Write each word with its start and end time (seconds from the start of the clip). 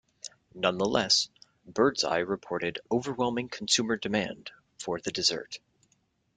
Nonetheless, 0.55 1.29
Birds 1.63 2.03
Eye 2.03 2.17
reported 2.21 2.79
"overwhelming 2.91 3.49
consumer 3.49 3.97
demand" 3.97 4.49
for 4.79 4.99
the 4.99 5.11
dessert. 5.11 5.59